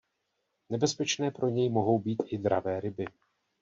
Nebezpečné 0.69 1.31
pro 1.31 1.49
něj 1.49 1.69
mohou 1.69 1.99
být 1.99 2.23
i 2.25 2.37
dravé 2.37 2.79
ryby. 2.79 3.05